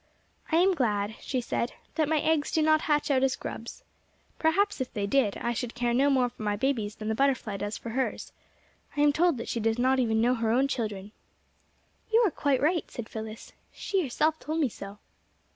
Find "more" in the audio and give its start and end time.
6.09-6.27